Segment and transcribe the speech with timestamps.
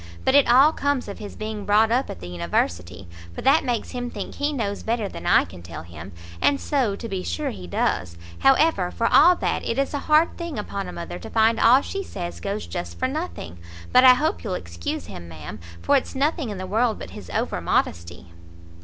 [0.25, 3.91] But it all comes of his being brought up at the university, for that makes
[3.91, 6.11] him think he knows better than I can tell him.
[6.41, 8.17] And so, to be sure, he does.
[8.39, 11.81] However, for all that, it is a hard thing upon a mother to find all
[11.83, 13.59] she says goes just for nothing.
[13.93, 17.29] But I hope you'll excuse him, ma'am, for it's nothing in the world but his
[17.29, 18.31] over modesty."